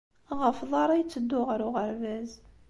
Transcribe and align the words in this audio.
Ɣef 0.41 0.57
uḍar 0.63 0.89
ay 0.89 0.99
yetteddu 1.01 1.39
ɣer 1.47 1.59
uɣerbaz. 1.67 2.31